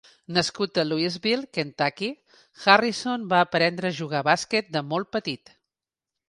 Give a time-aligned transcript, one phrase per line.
[0.35, 2.09] Nascut a Louisville, Kentucky,
[2.63, 5.55] Harrison va aprendre a jugar a bàsquet de molt petit.